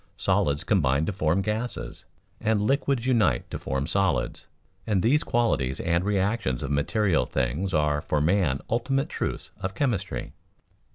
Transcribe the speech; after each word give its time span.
Solids 0.17 0.63
combine 0.63 1.05
to 1.05 1.11
form 1.11 1.43
gases, 1.43 2.05
and 2.39 2.59
liquids 2.63 3.05
unite 3.05 3.47
to 3.51 3.59
form 3.59 3.85
solids, 3.85 4.47
and 4.87 5.03
these 5.03 5.23
qualities 5.23 5.79
and 5.79 6.03
reactions 6.03 6.63
of 6.63 6.71
material 6.71 7.27
things 7.27 7.71
are 7.71 8.01
for 8.01 8.19
man 8.19 8.61
ultimate 8.67 9.09
truths 9.09 9.51
of 9.61 9.75
chemistry. 9.75 10.33